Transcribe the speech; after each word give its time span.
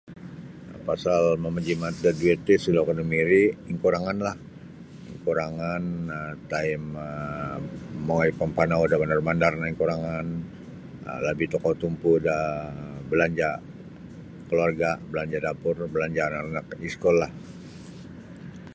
Pasal 0.87 1.23
mamajimat 1.43 1.93
da 2.03 2.11
duit 2.19 2.39
ri 2.47 2.55
suda 2.63 2.79
oku 2.83 2.93
namiri 2.97 3.43
ti 3.65 3.71
kuranganlah 3.83 4.35
kurangan 5.25 5.83
um 6.19 6.35
time 6.51 6.85
um 7.07 7.61
mongoi 8.05 8.31
pempanau 8.39 8.83
da 8.91 8.99
bandar-bandar 9.01 9.53
ingkurangan 9.71 10.25
um 11.11 11.19
labih 11.25 11.47
tokou 11.53 11.73
tumpu 11.81 12.11
da 12.27 12.37
belajar 13.09 13.53
keluarga 14.49 14.89
belanja 15.11 15.37
dapur 15.45 15.75
belanja 15.93 16.23
anak 16.27 16.65
ke 16.71 16.75
iskullah 16.87 17.31